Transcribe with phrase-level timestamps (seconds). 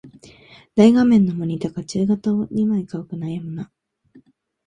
[0.75, 3.71] 大画面のモニタか中型を二枚買うか悩むな